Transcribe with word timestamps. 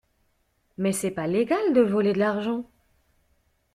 Mais 0.79 0.93
c'est 0.93 1.11
pas 1.11 1.27
légal 1.27 1.73
de 1.73 1.81
voler 1.81 2.13
de 2.13 2.17
l'argent. 2.17 2.65